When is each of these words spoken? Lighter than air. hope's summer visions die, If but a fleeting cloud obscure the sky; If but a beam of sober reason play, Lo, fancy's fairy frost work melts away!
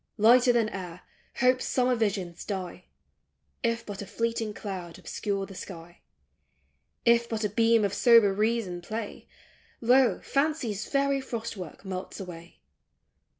Lighter 0.17 0.51
than 0.51 0.69
air. 0.69 1.01
hope's 1.41 1.65
summer 1.65 1.93
visions 1.93 2.43
die, 2.43 2.85
If 3.61 3.85
but 3.85 4.01
a 4.01 4.07
fleeting 4.07 4.51
cloud 4.55 4.97
obscure 4.97 5.45
the 5.45 5.53
sky; 5.53 6.01
If 7.05 7.29
but 7.29 7.43
a 7.43 7.49
beam 7.49 7.85
of 7.85 7.93
sober 7.93 8.33
reason 8.33 8.81
play, 8.81 9.27
Lo, 9.79 10.19
fancy's 10.23 10.87
fairy 10.87 11.21
frost 11.21 11.55
work 11.55 11.85
melts 11.85 12.19
away! 12.19 12.61